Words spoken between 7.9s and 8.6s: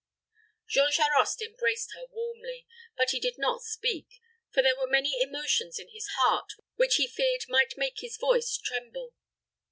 his voice